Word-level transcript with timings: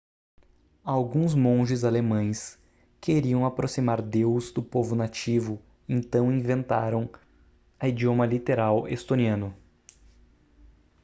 alguns 0.83 1.35
monges 1.35 1.83
alemães 1.85 2.57
queriam 2.99 3.45
aproximar 3.45 4.01
deus 4.01 4.51
do 4.51 4.63
povo 4.63 4.95
nativo 4.95 5.61
então 5.87 6.31
inventaram 6.33 7.07
a 7.79 7.87
idioma 7.87 8.25
literal 8.25 8.87
estoniano 8.87 9.55